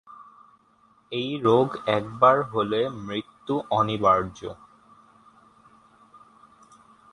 [1.11, 1.67] এই রোগ
[1.89, 4.39] একবার হলে মৃত্যু অনিবার্য।